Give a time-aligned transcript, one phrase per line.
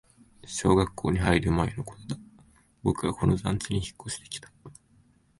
[0.47, 2.17] 小学校に入る前のことだ、
[2.81, 4.51] 僕はこの団地に引っ越してきた